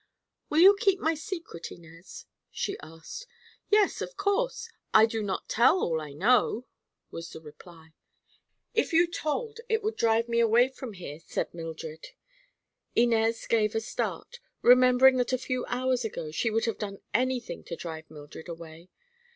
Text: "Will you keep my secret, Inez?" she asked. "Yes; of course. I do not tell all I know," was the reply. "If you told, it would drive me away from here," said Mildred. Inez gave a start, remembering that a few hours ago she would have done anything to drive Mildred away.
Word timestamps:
"Will 0.49 0.57
you 0.57 0.75
keep 0.79 0.99
my 0.99 1.13
secret, 1.13 1.71
Inez?" 1.71 2.25
she 2.49 2.75
asked. 2.81 3.27
"Yes; 3.69 4.01
of 4.01 4.17
course. 4.17 4.67
I 4.95 5.05
do 5.05 5.21
not 5.21 5.47
tell 5.47 5.77
all 5.79 6.01
I 6.01 6.11
know," 6.11 6.65
was 7.11 7.29
the 7.29 7.39
reply. 7.39 7.93
"If 8.73 8.93
you 8.93 9.05
told, 9.05 9.59
it 9.69 9.83
would 9.83 9.95
drive 9.95 10.27
me 10.27 10.39
away 10.39 10.69
from 10.69 10.93
here," 10.93 11.19
said 11.19 11.53
Mildred. 11.53 12.07
Inez 12.95 13.45
gave 13.45 13.75
a 13.75 13.79
start, 13.79 14.39
remembering 14.63 15.17
that 15.17 15.33
a 15.33 15.37
few 15.37 15.65
hours 15.67 16.03
ago 16.03 16.31
she 16.31 16.49
would 16.49 16.65
have 16.65 16.79
done 16.79 16.97
anything 17.13 17.63
to 17.65 17.75
drive 17.75 18.09
Mildred 18.09 18.49
away. 18.49 18.89